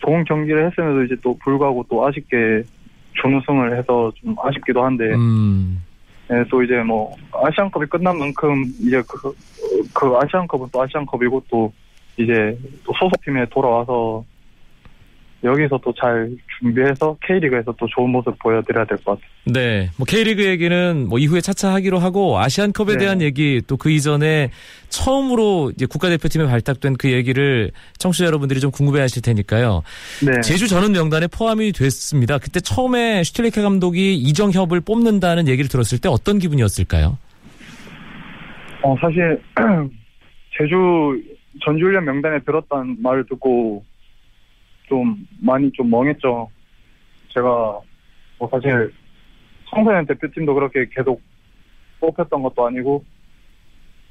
좋은 0.00 0.24
경기를 0.24 0.70
했음에도 0.70 1.02
이제 1.02 1.16
또 1.22 1.36
불구하고 1.38 1.84
또 1.88 2.06
아쉽게 2.06 2.62
준우승을 3.14 3.76
해서 3.78 4.12
좀 4.16 4.34
아쉽기도 4.42 4.84
한데, 4.84 5.04
음. 5.14 5.82
네, 6.28 6.44
또 6.50 6.62
이제 6.62 6.76
뭐 6.76 7.14
아시안컵이 7.32 7.86
끝난 7.86 8.18
만큼 8.18 8.64
이제 8.80 9.02
그, 9.08 9.34
그 9.94 10.16
아시안컵은 10.16 10.68
또 10.72 10.82
아시안컵이고 10.82 11.44
또 11.48 11.72
이제 12.18 12.56
또 12.84 12.92
소속팀에 12.98 13.46
돌아와서 13.46 14.24
여기서 15.44 15.78
또 15.84 15.92
잘 15.92 16.30
준비해서 16.58 17.16
K리그에서 17.24 17.72
또 17.78 17.86
좋은 17.86 18.10
모습 18.10 18.36
보여드려야 18.40 18.84
될 18.86 18.98
것 18.98 19.12
같아요. 19.12 19.30
네. 19.44 19.88
뭐 19.96 20.04
K리그 20.04 20.44
얘기는 20.44 21.06
뭐 21.08 21.18
이후에 21.20 21.40
차차 21.40 21.72
하기로 21.74 21.98
하고 22.00 22.38
아시안컵에 22.38 22.92
네. 22.94 22.98
대한 22.98 23.22
얘기 23.22 23.62
또 23.66 23.76
그 23.76 23.90
이전에 23.90 24.50
처음으로 24.88 25.70
이제 25.74 25.86
국가대표팀에 25.86 26.46
발탁된 26.46 26.96
그 26.96 27.12
얘기를 27.12 27.70
청취자 27.98 28.26
여러분들이 28.26 28.58
좀 28.58 28.72
궁금해 28.72 29.00
하실 29.00 29.22
테니까요. 29.22 29.82
네. 30.26 30.40
제주 30.40 30.66
전원 30.66 30.90
명단에 30.92 31.28
포함이 31.28 31.70
됐습니다. 31.72 32.38
그때 32.38 32.58
처음에 32.58 33.22
슈틸리케 33.22 33.62
감독이 33.62 34.16
이정협을 34.16 34.80
뽑는다는 34.80 35.46
얘기를 35.46 35.68
들었을 35.68 36.00
때 36.00 36.08
어떤 36.08 36.40
기분이었을까요? 36.40 37.16
어, 38.82 38.96
사실 39.00 39.40
제주 40.58 40.76
전주훈련 41.64 42.04
명단에 42.04 42.40
들었다는 42.40 42.96
말을 43.02 43.24
듣고 43.28 43.84
좀 44.88 45.26
많이 45.40 45.70
좀 45.72 45.90
멍했죠. 45.90 46.50
제가 47.28 47.80
뭐 48.38 48.48
사실 48.50 48.92
청소년 49.70 50.06
대표팀도 50.06 50.54
그렇게 50.54 50.86
계속 50.90 51.20
뽑혔던 52.00 52.42
것도 52.42 52.66
아니고 52.66 53.04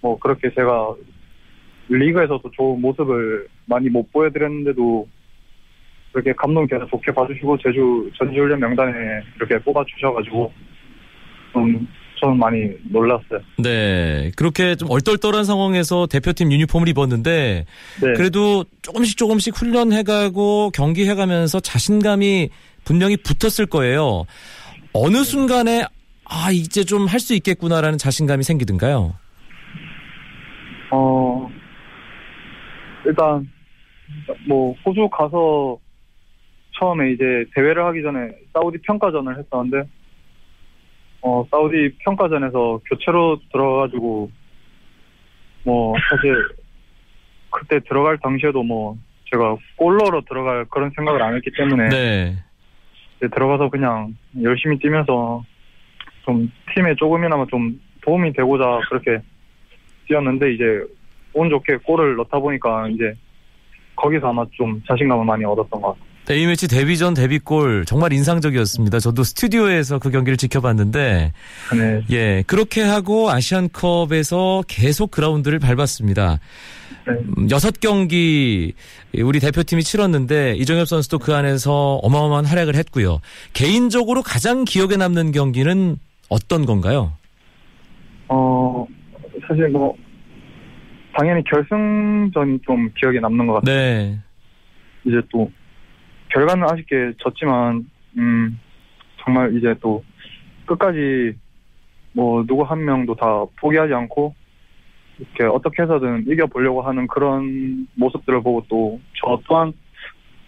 뭐 0.01 0.19
그렇게 0.19 0.49
제가 0.53 0.95
리그에서도 1.89 2.51
좋은 2.51 2.81
모습을 2.81 3.47
많이 3.65 3.89
못 3.89 4.11
보여드렸는데도 4.11 5.07
그렇게 6.11 6.33
감독님께서 6.33 6.85
좋게 6.87 7.13
봐주시고 7.13 7.57
제주 7.59 8.09
전지훈련 8.17 8.59
명단에 8.59 8.93
이렇게 9.35 9.57
뽑아주셔가지고 9.59 10.51
좀 11.53 11.87
저는 12.19 12.37
많이 12.37 12.69
놀랐어요. 12.89 13.39
네. 13.59 14.31
그렇게 14.35 14.75
좀 14.75 14.89
얼떨떨한 14.89 15.43
상황에서 15.43 16.07
대표팀 16.07 16.51
유니폼을 16.51 16.87
입었는데 16.89 17.65
네. 18.01 18.13
그래도 18.13 18.65
조금씩 18.81 19.17
조금씩 19.17 19.55
훈련해가고 19.55 20.71
경기해가면서 20.71 21.59
자신감이 21.59 22.49
분명히 22.85 23.17
붙었을 23.17 23.65
거예요. 23.67 24.25
어느 24.93 25.23
순간에 25.23 25.85
아 26.25 26.49
이제 26.51 26.83
좀 26.83 27.05
할 27.07 27.19
수 27.19 27.33
있겠구나라는 27.35 27.97
자신감이 27.97 28.43
생기든가요? 28.43 29.13
어, 30.91 31.49
일단, 33.05 33.47
뭐, 34.47 34.73
호주 34.85 35.09
가서 35.09 35.77
처음에 36.79 37.11
이제 37.11 37.23
대회를 37.55 37.83
하기 37.85 38.01
전에 38.01 38.29
사우디 38.53 38.77
평가전을 38.83 39.37
했었는데, 39.37 39.89
어, 41.21 41.45
사우디 41.49 41.97
평가전에서 41.99 42.79
교체로 42.89 43.39
들어가가지고, 43.51 44.31
뭐, 45.63 45.93
사실, 46.09 46.47
그때 47.49 47.79
들어갈 47.87 48.17
당시에도 48.17 48.63
뭐, 48.63 48.97
제가 49.31 49.57
골러로 49.75 50.21
들어갈 50.21 50.65
그런 50.65 50.91
생각을 50.95 51.21
안 51.21 51.35
했기 51.35 51.51
때문에, 51.51 51.89
네. 51.89 52.35
이제 53.17 53.27
들어가서 53.29 53.69
그냥 53.69 54.15
열심히 54.41 54.77
뛰면서 54.79 55.43
좀 56.23 56.51
팀에 56.73 56.95
조금이나마 56.95 57.45
좀 57.47 57.79
도움이 58.01 58.33
되고자 58.33 58.81
그렇게 58.89 59.21
뛰었는데 60.07 60.53
이제 60.53 60.63
운 61.33 61.49
좋게 61.49 61.77
골을 61.77 62.15
넣다 62.17 62.39
보니까 62.39 62.87
이제 62.89 63.13
거기서 63.95 64.29
아마 64.29 64.45
좀 64.51 64.81
자신감을 64.87 65.25
많이 65.25 65.43
얻었던 65.45 65.81
것 65.81 65.87
같아요. 65.89 66.06
A매치 66.33 66.67
데뷔 66.67 66.97
전 66.97 67.13
데뷔골 67.13 67.85
정말 67.85 68.11
인상적이었습니다. 68.11 68.99
저도 68.99 69.23
스튜디오에서 69.23 69.99
그 69.99 70.11
경기를 70.11 70.35
지켜봤는데 70.35 71.31
네, 71.77 72.01
예 72.09 72.43
그렇게 72.47 72.81
하고 72.81 73.29
아시안컵에서 73.29 74.63
계속 74.67 75.11
그라운드를 75.11 75.59
밟았습니다. 75.59 76.39
네. 77.07 77.13
음, 77.13 77.49
여섯 77.49 77.79
경기 77.79 78.73
우리 79.17 79.39
대표팀이 79.39 79.83
치렀는데 79.83 80.55
이정엽 80.55 80.87
선수도 80.87 81.19
그 81.19 81.33
안에서 81.33 81.95
어마어마한 82.03 82.45
활약을 82.45 82.75
했고요. 82.75 83.19
개인적으로 83.53 84.21
가장 84.21 84.65
기억에 84.65 84.97
남는 84.97 85.31
경기는 85.31 85.97
어떤 86.27 86.65
건가요? 86.65 87.13
어 88.27 88.85
사실 89.47 89.69
뭐 89.69 89.95
당연히 91.17 91.41
결승전이 91.45 92.59
좀 92.65 92.91
기억에 92.99 93.19
남는 93.21 93.47
것 93.47 93.53
같아요. 93.53 93.75
네. 93.75 94.19
이제 95.05 95.21
또 95.31 95.49
결과는 96.29 96.63
아쉽게 96.69 97.13
졌지만 97.23 97.89
음 98.17 98.59
정말 99.23 99.55
이제 99.55 99.73
또 99.81 100.03
끝까지 100.65 101.33
뭐 102.13 102.43
누구 102.45 102.63
한 102.63 102.83
명도 102.83 103.15
다 103.15 103.45
포기하지 103.59 103.93
않고 103.93 104.33
이렇게 105.19 105.43
어떻게 105.45 105.83
해서든 105.83 106.25
이겨보려고 106.27 106.81
하는 106.81 107.07
그런 107.07 107.87
모습들을 107.95 108.41
보고 108.41 108.63
또 108.69 108.99
저 109.19 109.39
또한 109.47 109.73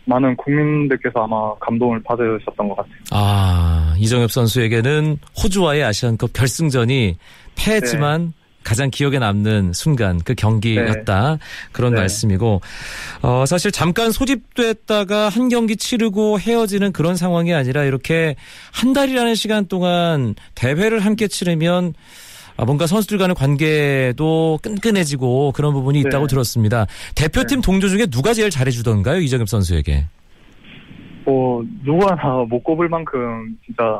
많은 0.05 0.35
국민들께서 0.37 1.23
아마 1.23 1.53
감동을 1.59 2.01
받으셨던 2.03 2.69
것 2.69 2.75
같아요. 2.75 2.95
아 3.11 3.93
이정엽 3.97 4.31
선수에게는 4.31 5.17
호주와의 5.43 5.83
아시안컵 5.83 6.33
결승전이 6.33 7.17
패했지만 7.55 8.33
가장 8.69 8.91
기억에 8.91 9.17
남는 9.17 9.73
순간 9.73 10.19
그 10.23 10.35
경기였다 10.35 11.39
그런 11.71 11.95
네. 11.95 12.01
말씀이고 12.01 12.61
어 13.23 13.45
사실 13.47 13.71
잠깐 13.71 14.11
소집됐다가 14.11 15.27
한 15.29 15.49
경기 15.49 15.75
치르고 15.75 16.39
헤어지는 16.39 16.91
그런 16.91 17.15
상황이 17.15 17.51
아니라 17.51 17.83
이렇게 17.83 18.35
한 18.71 18.93
달이라는 18.93 19.33
시간 19.33 19.65
동안 19.65 20.35
대회를 20.53 20.99
함께 20.99 21.27
치르면 21.27 21.95
아, 22.57 22.65
뭔가 22.65 22.85
선수들 22.85 23.17
간의 23.17 23.35
관계도 23.35 24.59
끈끈해지고 24.61 25.53
그런 25.53 25.73
부분이 25.73 26.01
있다고 26.01 26.27
네. 26.27 26.29
들었습니다. 26.29 26.85
대표팀 27.15 27.61
동료 27.61 27.87
중에 27.87 28.05
누가 28.05 28.33
제일 28.33 28.51
잘해주던가요 28.51 29.19
이정엽 29.21 29.49
선수에게? 29.49 30.05
뭐 31.25 31.63
누구 31.83 32.05
하나 32.05 32.45
못 32.47 32.63
꼽을 32.63 32.87
만큼 32.87 33.57
진짜 33.65 33.99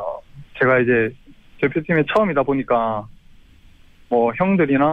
제가 0.60 0.78
이제 0.78 1.12
대표팀에 1.60 2.04
처음이다 2.14 2.44
보니까 2.44 3.08
뭐 4.10 4.32
형들이나 4.36 4.86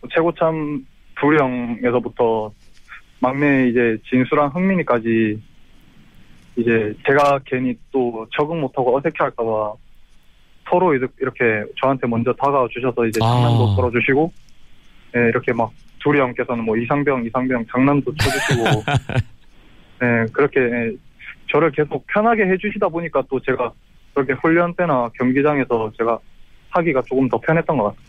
뭐 0.00 0.10
최고참 0.14 0.86
두 1.18 1.34
형에서부터 1.34 2.52
막내 3.18 3.66
이제 3.68 3.96
진수랑 4.08 4.50
흥민이까지 4.54 5.42
이제 6.56 6.94
제가 7.06 7.40
괜히 7.44 7.74
또 7.90 8.26
적응 8.36 8.60
못하고 8.60 8.96
어색해할까봐 8.96 9.72
서로 10.70 10.94
이렇- 10.94 11.08
이렇게 11.20 11.64
저한테 11.80 12.06
먼저 12.06 12.32
다가와 12.34 12.68
주셔서 12.70 13.06
이제 13.06 13.18
아. 13.22 13.26
장난도 13.26 13.74
걸어주시고 13.76 14.32
예, 15.16 15.20
이렇게 15.30 15.52
막 15.52 15.72
둘이 16.00 16.20
형께서는 16.20 16.62
뭐 16.64 16.76
이상병 16.76 17.24
이상병 17.24 17.64
장난도 17.72 18.14
쳐주시고 18.16 18.82
예, 20.02 20.26
그렇게 20.32 20.60
예, 20.60 20.92
저를 21.50 21.70
계속 21.72 22.06
편하게 22.08 22.44
해주시다 22.44 22.88
보니까 22.90 23.22
또 23.30 23.40
제가 23.40 23.72
그렇게 24.14 24.34
훈련 24.34 24.74
때나 24.74 25.08
경기장에서 25.18 25.90
제가 25.96 26.18
하기가 26.70 27.02
조금 27.08 27.28
더 27.28 27.38
편했던 27.40 27.76
것 27.76 27.84
같아요. 27.84 28.00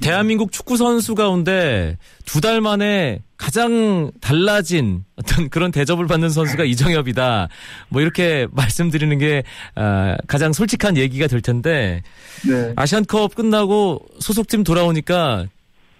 대한민국 0.00 0.52
축구 0.52 0.76
선수 0.76 1.14
가운데 1.14 1.96
두 2.26 2.40
달 2.40 2.60
만에 2.60 3.20
가장 3.36 4.10
달라진 4.20 5.04
어떤 5.16 5.48
그런 5.48 5.70
대접을 5.70 6.06
받는 6.06 6.28
선수가 6.30 6.64
이정엽이다. 6.64 7.48
뭐 7.88 8.02
이렇게 8.02 8.46
말씀드리는 8.52 9.16
게 9.18 9.42
아, 9.74 10.16
가장 10.26 10.52
솔직한 10.52 10.96
얘기가 10.96 11.26
될 11.26 11.40
텐데 11.40 12.02
네. 12.48 12.72
아시안컵 12.76 13.34
끝나고 13.34 14.04
소속팀 14.18 14.64
돌아오니까 14.64 15.46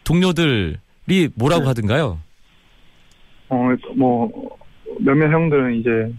동료들이 0.04 1.28
뭐라고 1.34 1.62
네. 1.62 1.68
하던가요? 1.68 2.18
어, 3.48 3.56
뭐, 3.96 4.30
몇몇 5.00 5.30
형들은 5.30 5.74
이제, 5.80 5.90
막 5.90 6.14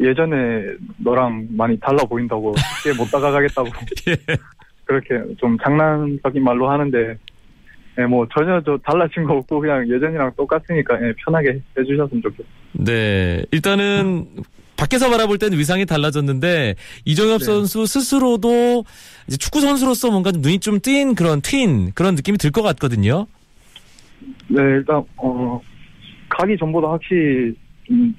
예전에 0.00 0.64
너랑 0.98 1.48
많이 1.50 1.78
달라 1.78 2.04
보인다고, 2.04 2.54
쉽게 2.82 2.96
못 2.96 3.06
다가가겠다고, 3.10 3.68
예. 4.08 4.16
그렇게 4.84 5.14
좀 5.38 5.56
장난적인 5.58 6.42
말로 6.42 6.68
하는데, 6.70 7.16
예, 7.98 8.02
뭐, 8.06 8.26
전혀 8.36 8.60
저 8.64 8.78
달라진 8.84 9.24
거 9.24 9.34
없고, 9.34 9.60
그냥 9.60 9.88
예전이랑 9.88 10.32
똑같으니까, 10.36 10.96
예, 11.02 11.12
편하게 11.24 11.60
해주셨으면 11.78 12.22
좋겠어요. 12.22 12.46
네. 12.72 13.44
일단은 13.52 14.26
밖에서 14.76 15.08
바라볼 15.08 15.38
때는 15.38 15.56
위상이 15.56 15.86
달라졌는데 15.86 16.74
이정엽 17.04 17.38
네. 17.38 17.44
선수 17.44 17.86
스스로도 17.86 18.84
축구 19.38 19.60
선수로서 19.60 20.10
뭔가 20.10 20.32
좀 20.32 20.42
눈이 20.42 20.58
좀 20.58 20.80
띄인 20.80 21.14
그런 21.14 21.40
트인 21.40 21.92
그런 21.94 22.16
느낌이 22.16 22.36
들 22.38 22.50
것 22.50 22.62
같거든요. 22.62 23.28
네, 24.48 24.60
일단, 24.60 25.02
어, 25.16 25.60
가기 26.28 26.56
전보다 26.58 26.88
확실히, 26.90 27.54
좀 27.86 28.12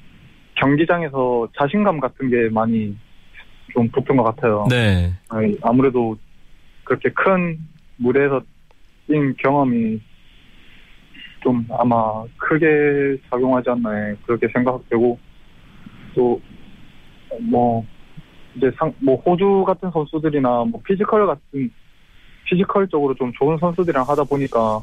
경기장에서 0.56 1.48
자신감 1.58 2.00
같은 2.00 2.30
게 2.30 2.50
많이 2.50 2.96
좀 3.74 3.88
붙은 3.89 4.15
것 4.18 4.24
같아요. 4.24 4.65
네. 4.70 5.12
아니, 5.30 5.58
아무래도 5.62 6.18
그렇게 6.84 7.10
큰 7.10 7.58
무대에서 7.98 8.41
뛴 9.08 9.36
경험이 9.38 10.02
좀 11.44 11.65
아마 11.72 12.24
크게 12.38 13.18
작용하지 13.30 13.70
않나 13.70 14.10
예, 14.12 14.15
그렇게 14.26 14.48
생각되고 14.54 15.20
또 16.15 16.39
뭐 17.41 17.86
이제 18.56 18.72
상 18.78 18.94
뭐 19.00 19.18
호주 19.18 19.65
같은 19.68 19.91
선수들이나 19.91 20.63
뭐 20.65 20.82
physical 20.86 21.28
같은 21.28 21.70
physical적으로 22.45 23.13
좀 23.15 23.34
좋은 23.34 23.58
선수들이랑 23.58 24.08
하다 24.08 24.24
보니까 24.24 24.82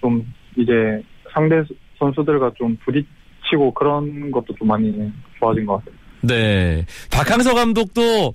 좀 0.00 0.24
이제 0.56 1.02
상대 1.32 1.62
선수들과 1.98 2.52
좀 2.56 2.76
부딪 2.84 3.06
히고 3.52 3.74
그런 3.74 4.30
것도 4.30 4.54
좀 4.58 4.68
많이 4.68 5.12
좋아진 5.38 5.66
것 5.66 5.76
같아요. 5.78 5.94
네. 6.22 6.86
박항서 7.10 7.54
감독도 7.54 8.32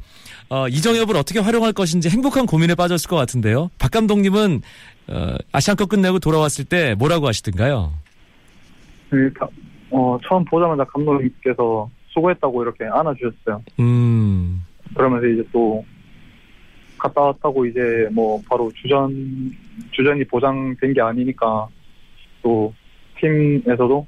어, 0.50 0.68
이정엽을 0.68 1.16
어떻게 1.18 1.40
활용할 1.40 1.74
것인지 1.74 2.10
행복한 2.10 2.46
고민에 2.46 2.76
빠졌을 2.76 3.10
것 3.10 3.16
같은데요. 3.16 3.70
박 3.80 3.92
감독님은 3.92 4.62
어, 5.10 5.36
아시안컵 5.52 5.90
끝내고 5.90 6.20
돌아왔을 6.20 6.66
때 6.66 6.96
뭐라고 6.96 7.28
하시던가요? 7.28 7.92
일단 9.12 9.48
어, 9.90 10.18
처음 10.28 10.44
보자마자 10.46 10.84
감독님께서 10.86 11.90
수고했다고 12.10 12.64
이렇게 12.64 12.86
안아주셨어요. 12.86 13.64
음. 13.80 14.64
그러면서 14.94 15.28
이제 15.28 15.44
또 15.52 15.84
갔다 16.98 17.22
왔다고 17.22 17.66
이제 17.66 18.08
뭐 18.12 18.42
바로 18.50 18.72
주전 18.82 19.52
주전이 19.92 20.24
보장된 20.26 20.94
게 20.94 21.02
아니니까 21.02 21.68
또 22.42 22.74
팀에서도 23.20 24.06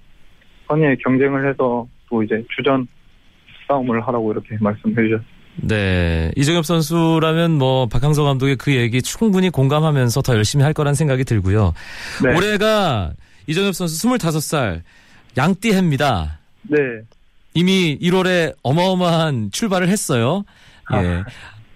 선의의 0.70 0.98
경쟁을 1.04 1.50
해서 1.50 1.86
또 2.10 2.24
이제 2.24 2.42
주전 2.56 2.88
싸움을 3.68 4.06
하라고 4.08 4.32
이렇게 4.32 4.58
말씀해 4.62 4.96
주셨습니다. 4.96 5.40
네. 5.62 6.32
이정엽 6.38 6.66
선수라면 6.66 7.58
뭐 7.58 7.88
박항서 7.88 8.24
감독의 8.24 8.56
그 8.56 8.74
얘기 8.74 9.02
충분히 9.02 9.50
공감하면서 9.50 10.22
더 10.22 10.36
열심히 10.36 10.64
할 10.64 10.74
거란 10.74 10.94
생각이 10.94 11.26
들고요. 11.26 11.74
네. 12.24 12.38
올해가 12.38 13.12
이정엽 13.48 13.76
선수 13.76 14.08
25살 14.08 14.82
양띠해입니다. 15.38 16.40
네. 16.64 16.78
이미 17.54 17.98
1월에 18.00 18.56
어마어마한 18.64 19.52
출발을 19.52 19.90
했어요. 19.90 20.44
예. 20.94 20.96
아. 20.96 21.26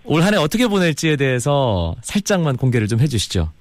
올한 0.05 0.33
해 0.33 0.37
어떻게 0.37 0.67
보낼지에 0.67 1.15
대해서 1.15 1.95
살짝만 2.01 2.57
공개를 2.57 2.87
좀 2.87 2.99
해주시죠. 2.99 3.51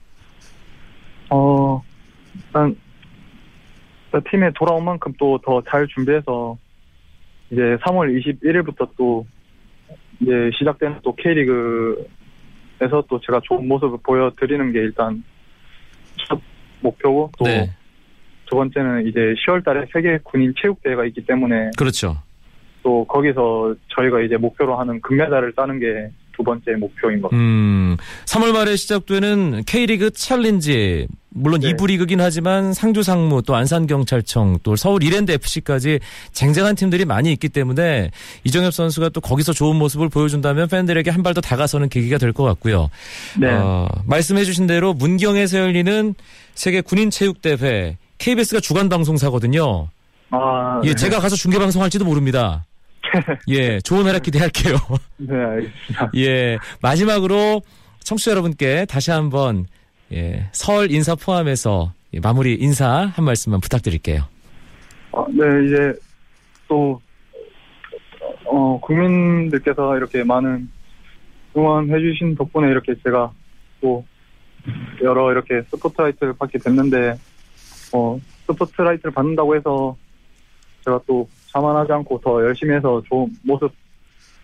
어, 1.31 1.83
일단 2.35 2.77
팀에 4.21 4.51
돌아온 4.55 4.85
만큼 4.85 5.13
또 5.19 5.39
더 5.39 5.63
잘 5.69 5.87
준비해서 5.89 6.57
이제 7.51 7.61
3월 7.83 8.11
21일부터 8.19 8.89
또 8.97 9.27
이제 10.21 10.51
시작되는 10.59 11.01
또 11.03 11.15
K리그에서 11.17 13.05
또 13.09 13.21
제가 13.21 13.41
좋은 13.43 13.67
모습을 13.69 13.99
보여드리는 14.03 14.73
게 14.73 14.79
일단 14.81 15.23
첫 16.29 16.41
목표고 16.81 17.31
또두 17.39 17.51
네. 17.51 17.71
번째는 18.51 19.07
이제 19.07 19.35
10월 19.47 19.65
달에 19.65 19.87
세계 19.93 20.19
군인 20.23 20.53
체육대회가 20.61 21.05
있기 21.07 21.25
때문에 21.27 21.71
그렇죠. 21.77 22.17
또 22.83 23.05
거기서 23.07 23.75
저희가 23.89 24.21
이제 24.23 24.37
목표로 24.37 24.77
하는 24.77 25.01
금메달을 25.01 25.53
따는 25.53 25.79
게 25.79 26.11
두 26.43 26.45
번째 26.45 26.73
목표인 26.79 27.23
것 27.23 27.31
같습니다. 27.31 27.37
음, 27.37 27.97
3월 28.27 28.53
말에 28.53 28.75
시작되는 28.77 29.63
K리그 29.65 30.11
챌린지, 30.11 31.07
물론 31.35 31.61
네. 31.61 31.73
2부 31.73 31.87
리그긴 31.87 32.21
하지만 32.21 32.75
상주 32.75 33.03
상무, 33.03 33.43
또 33.43 33.55
안산 33.55 33.87
경찰청, 33.87 34.59
또 34.63 34.77
서울 34.77 35.03
이랜드 35.03 35.33
FC까지 35.33 36.01
쟁쟁한 36.33 36.75
팀들이 36.75 37.05
많이 37.05 37.33
있기 37.33 37.49
때문에 37.49 38.11
이정협 38.45 38.75
선수가 38.75 39.11
또 39.11 39.21
거기서 39.21 39.53
좋은 39.53 39.77
모습을 39.77 40.09
보여준다면 40.09 40.69
팬들에게 40.69 41.11
한 41.11 41.23
발 41.23 41.33
더 41.33 41.41
다가서는 41.41 41.89
계기가 41.89 42.19
될 42.19 42.33
것 42.33 42.43
같고요. 42.45 42.91
네. 43.39 43.49
어, 43.51 43.89
말씀해주신 44.07 44.67
대로 44.67 44.93
문경에서 44.93 45.59
열리는 45.59 46.15
세계 46.55 46.81
군인 46.83 47.09
체육 47.11 47.41
대회, 47.41 47.97
KBS가 48.19 48.61
주관 48.61 48.89
방송사거든요. 48.91 49.89
아, 50.31 50.81
예, 50.85 50.89
네. 50.89 50.95
제가 50.95 51.21
가서 51.21 51.37
중계 51.37 51.59
방송할지도 51.59 52.05
모릅니다. 52.05 52.65
예, 53.49 53.81
좋은 53.81 54.05
활약 54.05 54.23
기대할게요. 54.23 54.77
네, 55.19 55.35
알겠습니다. 55.35 56.11
예, 56.17 56.59
마지막으로 56.81 57.63
청취자 58.01 58.33
여러분께 58.33 58.87
다시 58.87 59.11
한번 59.11 59.67
예, 60.13 60.49
설 60.53 60.91
인사 60.91 61.15
포함해서 61.15 61.93
예, 62.15 62.21
마무리 62.21 62.55
인사 62.55 63.07
한 63.15 63.25
말씀만 63.25 63.61
부탁드릴게요. 63.61 64.25
어, 65.13 65.27
네, 65.29 65.67
이제 65.67 65.95
또, 66.69 67.01
어, 68.47 68.79
국민들께서 68.81 69.97
이렇게 69.97 70.25
많은 70.25 70.71
응원해주신 71.57 72.35
덕분에 72.37 72.71
이렇게 72.71 72.95
제가 73.03 73.31
또 73.81 74.05
여러 75.03 75.33
이렇게 75.33 75.63
스포트라이트를 75.71 76.35
받게 76.39 76.59
됐는데, 76.59 77.19
어, 77.93 78.19
스포트라이트를 78.47 79.13
받는다고 79.13 79.57
해서 79.57 79.97
제가 80.85 81.01
또 81.07 81.29
자만하지 81.53 81.93
않고 81.93 82.21
더 82.21 82.43
열심히 82.45 82.75
해서 82.75 83.03
좋은 83.09 83.29
모습 83.45 83.71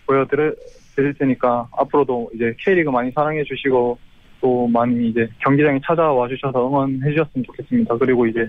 보여드릴 0.05 0.55
드릴 0.95 1.13
테니까 1.13 1.67
앞으로도 1.71 2.31
이제 2.35 2.53
K리그 2.63 2.89
많이 2.89 3.11
사랑해 3.11 3.43
주시고 3.43 3.97
또 4.41 4.67
많이 4.67 5.09
이제 5.09 5.27
경기장에 5.43 5.79
찾아와 5.85 6.27
주셔서 6.27 6.67
응원해 6.67 7.11
주셨으면 7.11 7.45
좋겠습니다. 7.45 7.97
그리고 7.97 8.25
이제 8.25 8.47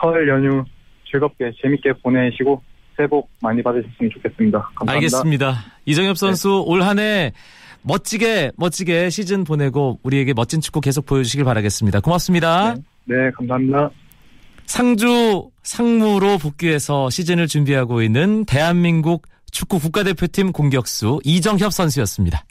설 0.00 0.28
연휴 0.28 0.64
즐겁게 1.10 1.52
재밌게 1.62 1.94
보내시고 2.02 2.62
새해 2.96 3.06
복 3.06 3.28
많이 3.40 3.62
받으셨으면 3.62 4.10
좋겠습니다. 4.10 4.58
감사합니다. 4.74 4.92
알겠습니다. 4.92 5.54
이정엽 5.84 6.16
선수 6.16 6.64
올한해 6.66 7.32
멋지게 7.82 8.52
멋지게 8.56 9.10
시즌 9.10 9.44
보내고 9.44 10.00
우리에게 10.02 10.32
멋진 10.34 10.60
축구 10.60 10.80
계속 10.80 11.06
보여주시길 11.06 11.44
바라겠습니다. 11.44 12.00
고맙습니다. 12.00 12.74
네, 13.04 13.16
네, 13.16 13.30
감사합니다. 13.30 13.90
상주 14.66 15.50
상무로 15.62 16.38
복귀해서 16.38 17.10
시즌을 17.10 17.46
준비하고 17.48 18.02
있는 18.02 18.44
대한민국 18.44 19.26
축구 19.50 19.78
국가대표팀 19.78 20.52
공격수 20.52 21.20
이정협 21.24 21.72
선수였습니다. 21.72 22.44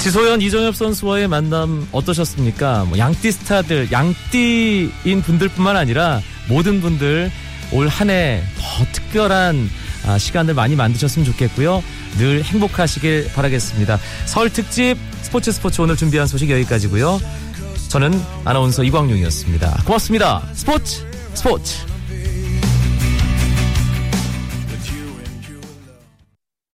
지소연 0.00 0.40
이정협 0.40 0.76
선수와의 0.76 1.26
만남 1.26 1.88
어떠셨습니까? 1.90 2.84
뭐 2.84 2.96
양띠 2.98 3.32
스타들, 3.32 3.90
양띠인 3.90 5.22
분들뿐만 5.22 5.76
아니라 5.76 6.20
모든 6.48 6.80
분들 6.80 7.30
올 7.72 7.88
한 7.88 8.08
해 8.10 8.40
더 8.56 8.84
특별한 8.92 9.68
아, 10.06 10.18
시간을 10.18 10.54
많이 10.54 10.76
만드셨으면 10.76 11.24
좋겠고요. 11.26 11.82
늘 12.18 12.42
행복하시길 12.42 13.32
바라겠습니다. 13.34 13.98
설 14.26 14.50
특집 14.50 14.96
스포츠 15.22 15.52
스포츠 15.52 15.80
오늘 15.80 15.96
준비한 15.96 16.26
소식 16.26 16.50
여기까지고요. 16.50 17.20
저는 17.88 18.20
아나운서 18.44 18.82
이광용이었습니다. 18.84 19.82
고맙습니다. 19.86 20.42
스포츠 20.54 21.06
스포츠. 21.34 21.95